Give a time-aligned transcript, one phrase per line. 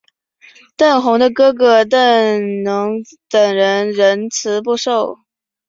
[0.75, 1.99] 邓弘的哥哥邓
[2.63, 5.19] 骘等人仍辞不受。